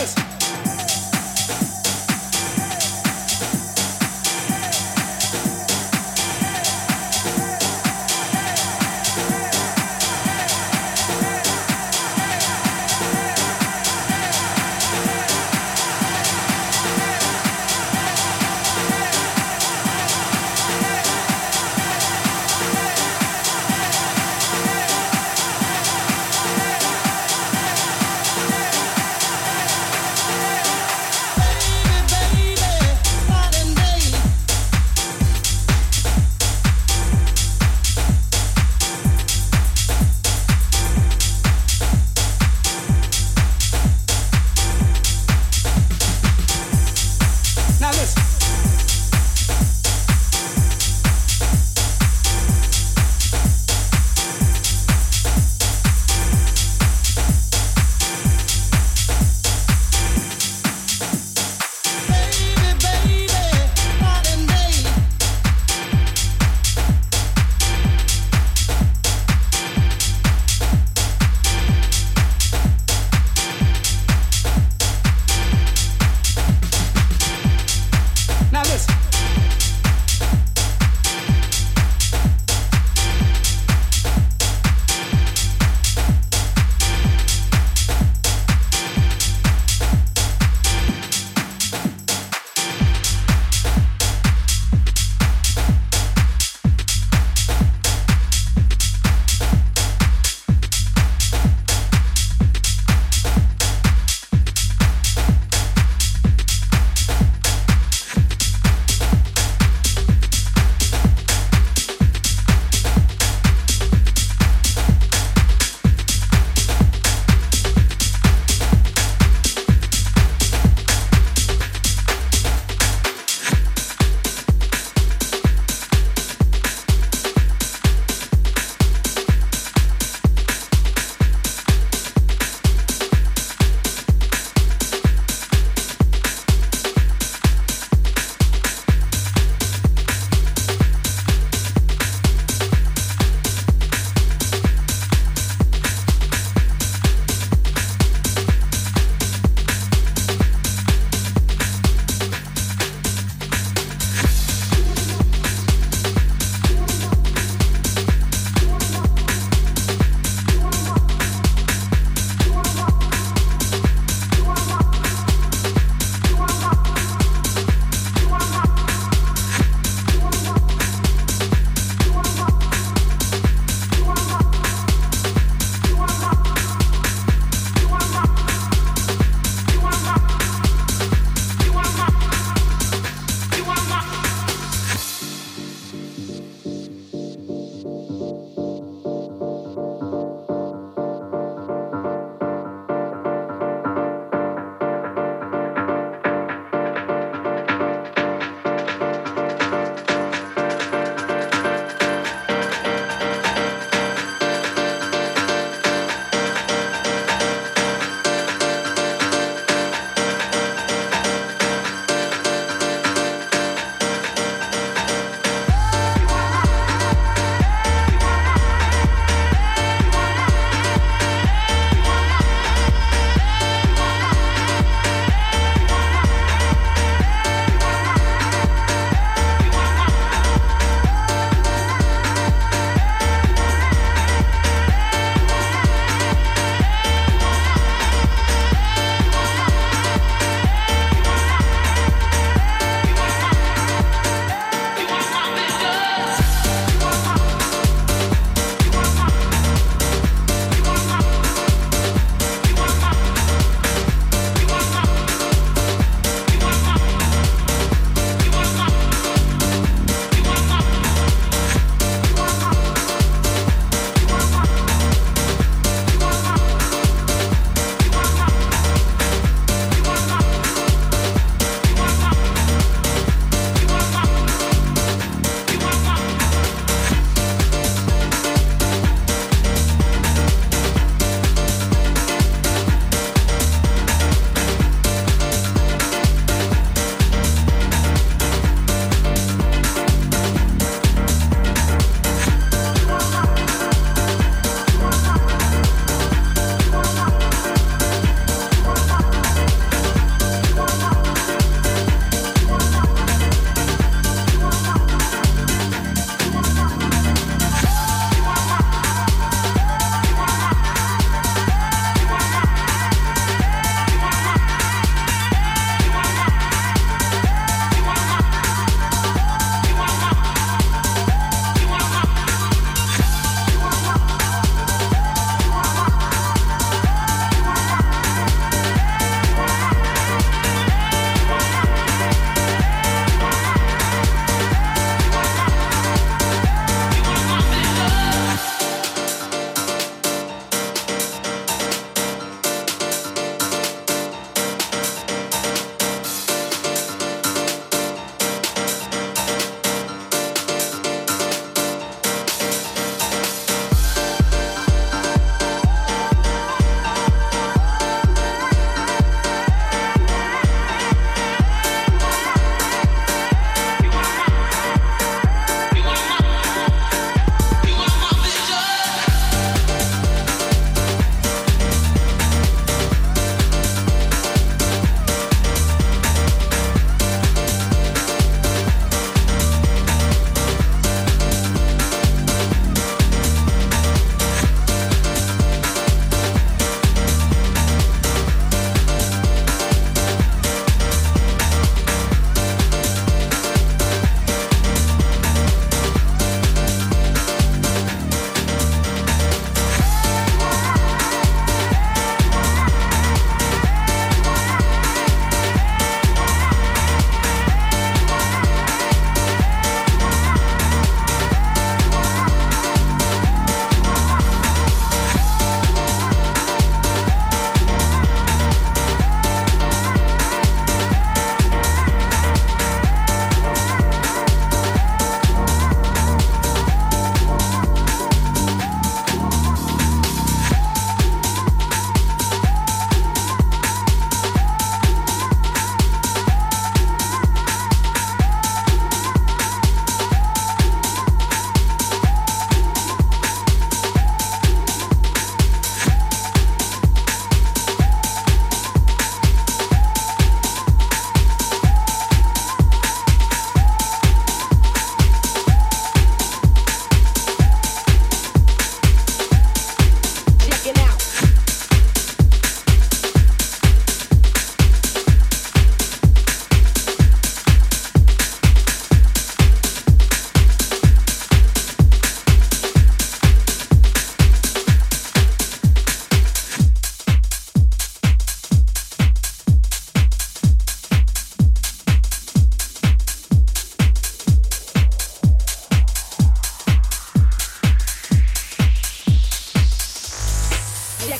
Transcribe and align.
this. 0.00 0.29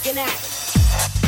back 0.03 0.17
and. 0.17 1.20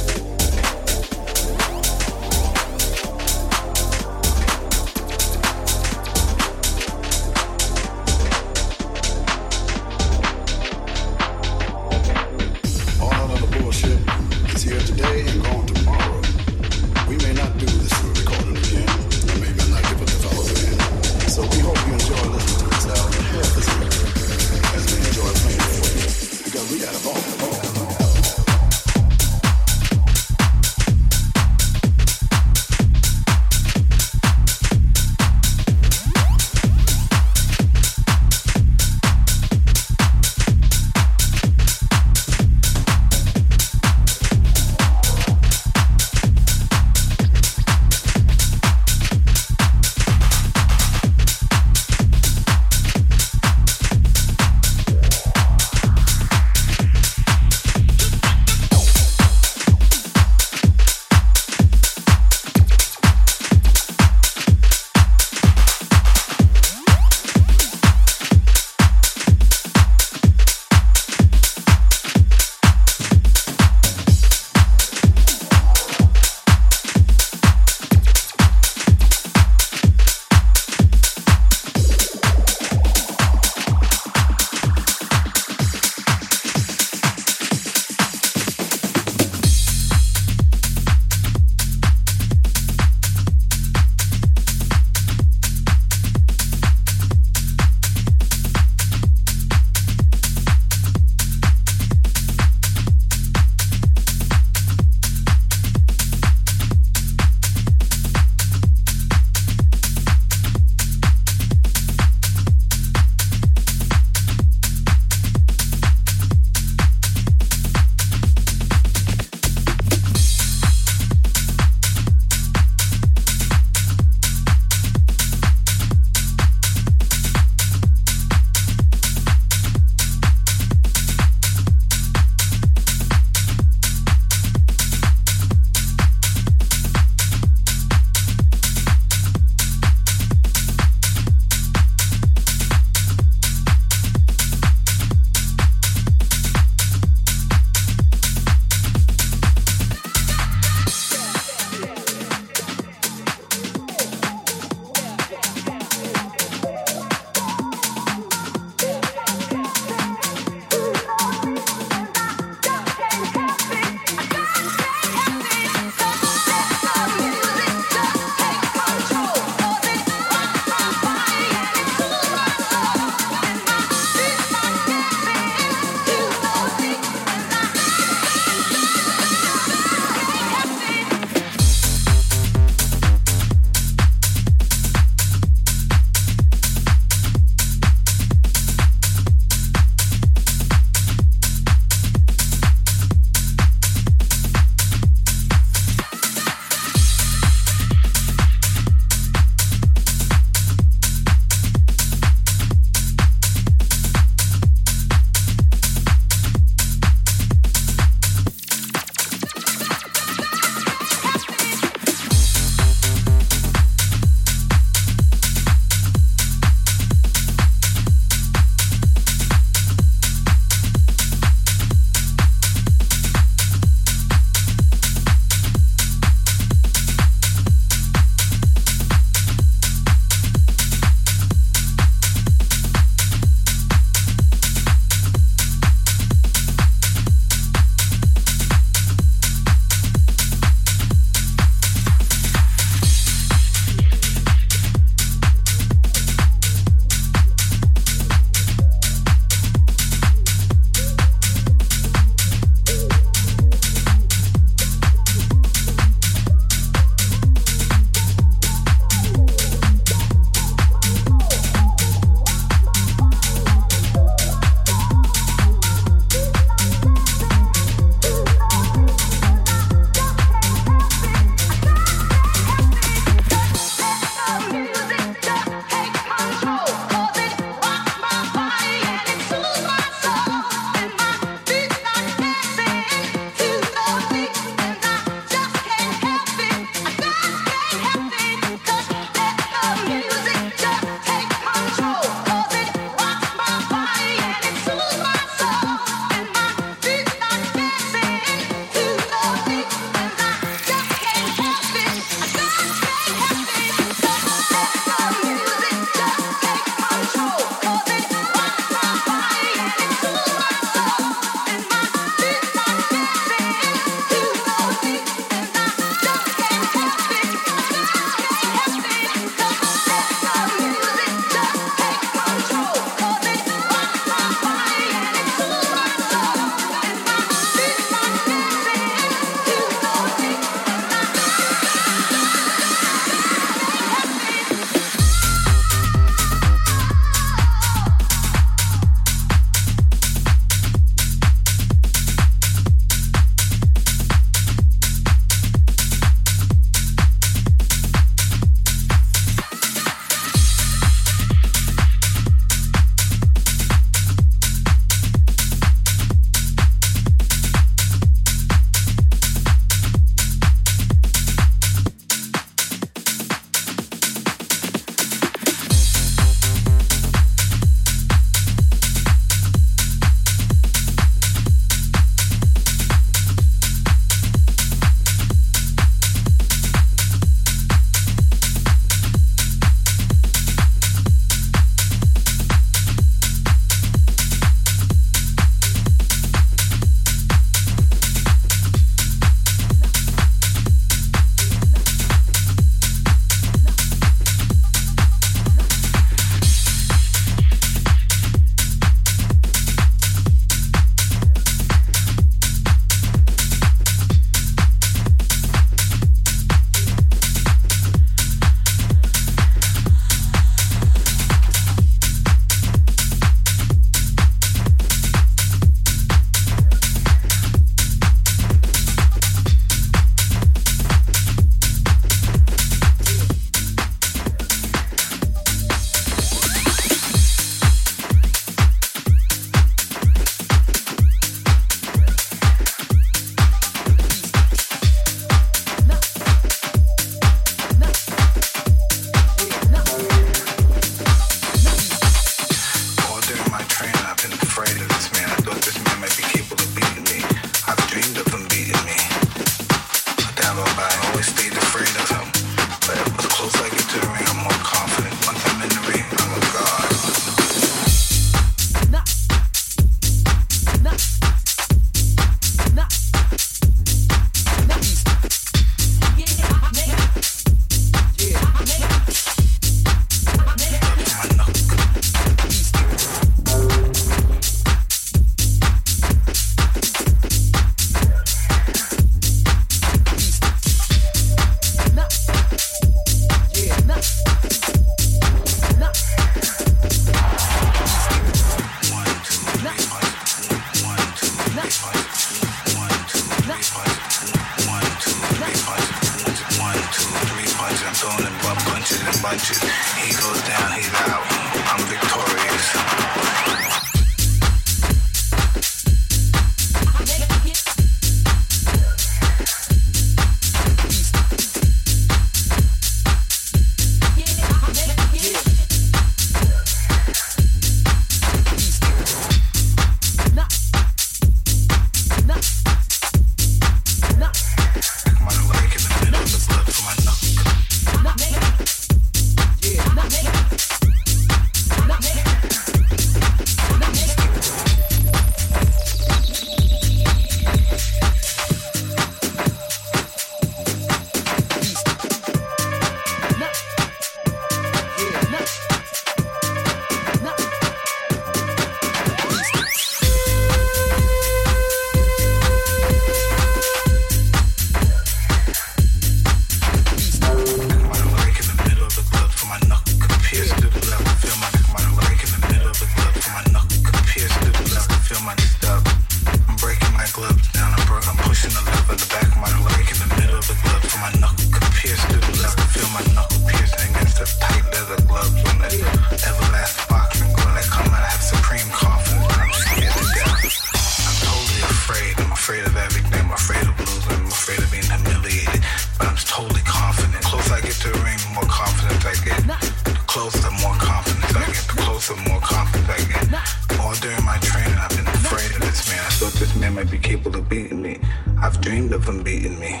I 589.28 589.34
get, 589.44 589.60
the 590.04 590.14
closer, 590.26 590.58
the 590.58 590.70
more 590.80 590.96
confident 590.96 591.54
I 591.54 591.66
get, 591.66 591.84
the 591.84 592.00
closer, 592.00 592.34
the 592.34 592.48
more 592.48 592.60
confident 592.60 593.10
I 593.10 593.20
get. 593.28 594.00
All 594.00 594.14
during 594.14 594.42
my 594.42 594.56
training, 594.56 594.96
I've 594.96 595.10
been 595.10 595.26
afraid 595.26 595.70
of 595.76 595.82
this 595.82 596.08
man. 596.08 596.18
I 596.18 596.30
thought 596.40 596.54
this 596.54 596.74
man 596.76 596.94
might 596.94 597.10
be 597.10 597.18
capable 597.18 597.58
of 597.58 597.68
beating 597.68 598.00
me. 598.00 598.20
I've 598.58 598.80
dreamed 598.80 599.12
of 599.12 599.28
him 599.28 599.42
beating 599.42 599.78
me, 599.78 600.00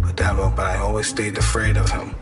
but 0.00 0.16
that, 0.18 0.36
but 0.54 0.64
I 0.64 0.78
always 0.78 1.08
stayed 1.08 1.38
afraid 1.38 1.76
of 1.76 1.90
him. 1.90 2.14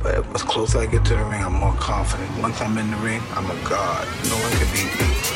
But 0.00 0.24
as 0.36 0.44
closer 0.44 0.78
I 0.78 0.86
get 0.86 1.04
to 1.06 1.16
the 1.16 1.24
ring, 1.24 1.42
I'm 1.42 1.54
more 1.54 1.74
confident. 1.74 2.30
Once 2.40 2.60
I'm 2.60 2.78
in 2.78 2.92
the 2.92 2.96
ring, 2.98 3.20
I'm 3.32 3.50
a 3.50 3.68
god. 3.68 4.06
No 4.30 4.36
one 4.36 4.52
can 4.52 4.70
beat 4.70 4.94
me. 5.00 5.27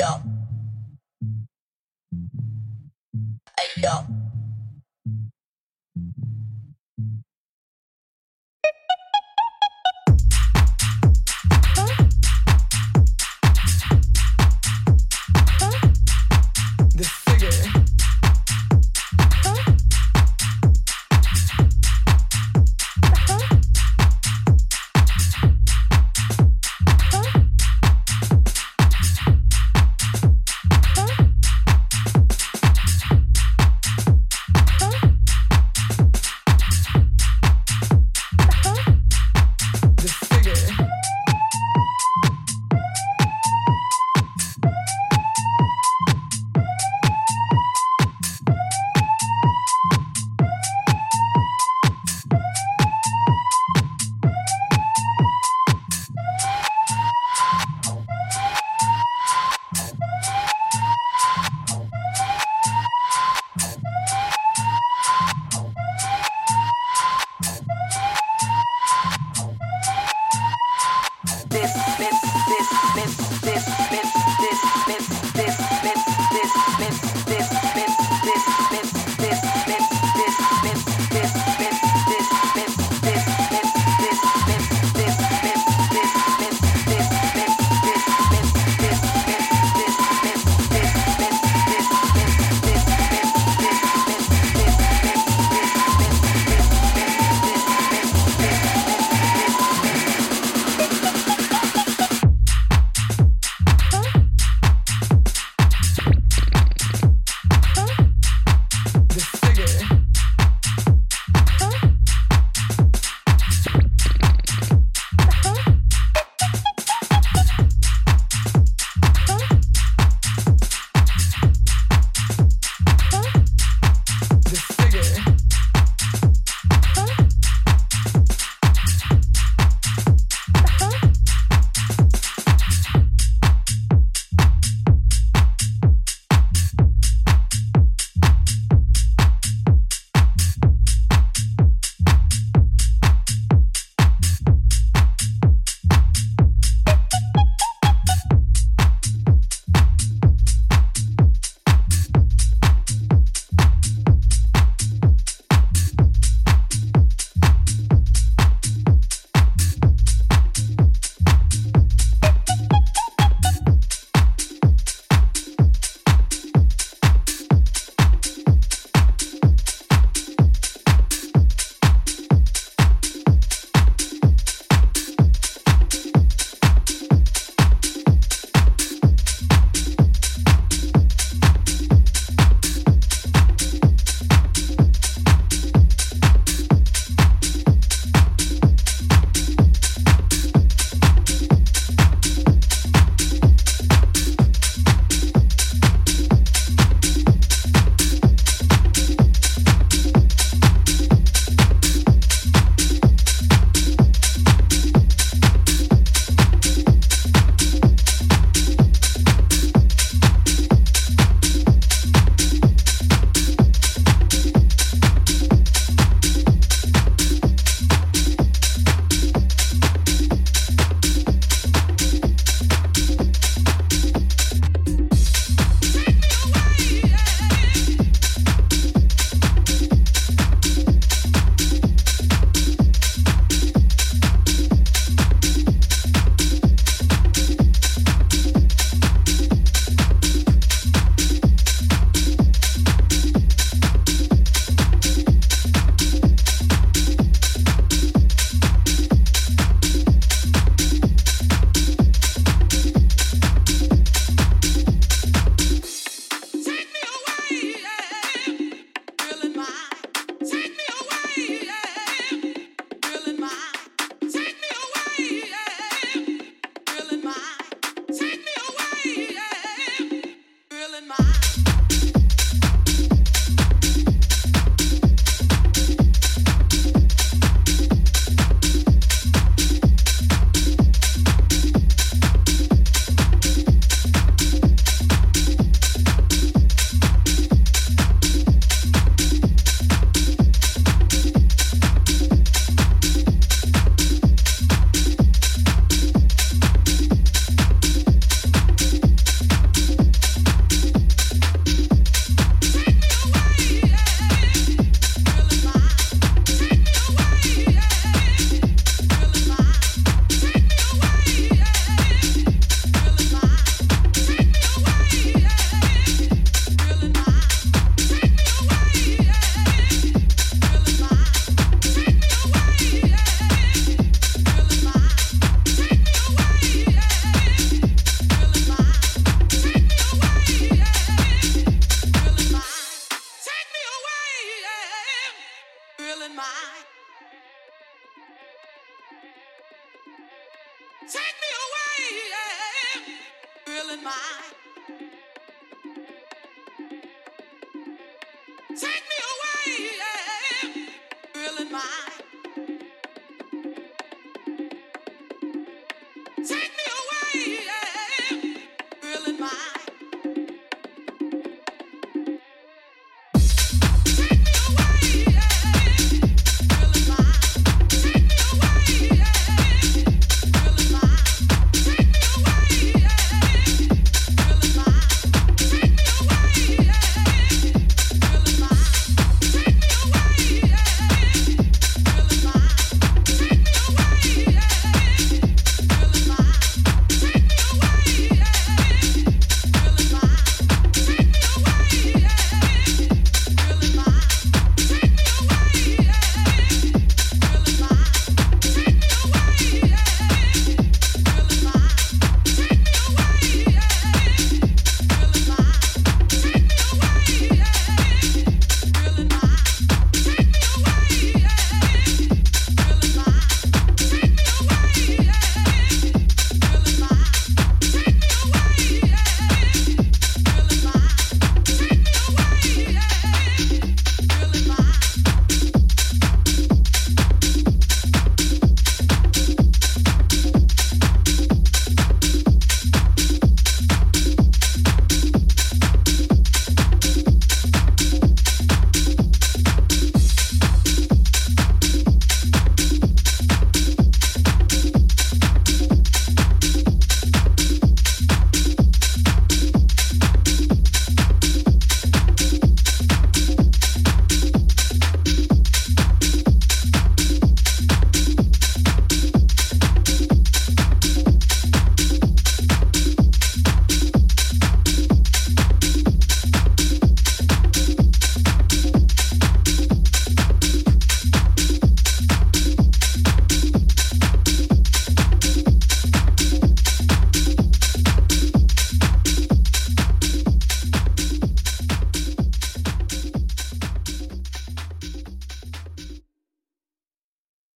up. 0.00 0.39